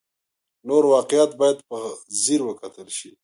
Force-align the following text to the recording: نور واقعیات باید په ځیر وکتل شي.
نور 0.67 0.83
واقعیات 0.95 1.31
باید 1.41 1.57
په 1.69 1.77
ځیر 2.23 2.41
وکتل 2.45 2.87
شي. 2.97 3.11